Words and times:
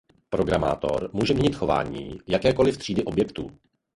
Programátor 0.29 1.09
může 1.13 1.33
měnit 1.33 1.55
chování 1.55 2.19
jakékoli 2.27 2.77
třídy 2.77 3.03
objektů. 3.03 3.57